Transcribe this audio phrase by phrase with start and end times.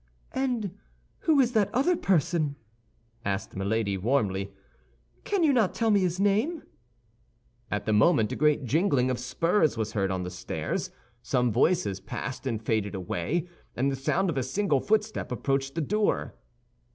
[0.33, 0.75] "And
[1.19, 2.55] who is that other person?"
[3.23, 4.51] asked Milady, warmly.
[5.25, 6.63] "Can you not tell me his name?"
[7.69, 10.89] At the moment a great jingling of spurs was heard on the stairs.
[11.21, 15.81] Some voices passed and faded away, and the sound of a single footstep approached the
[15.81, 16.33] door.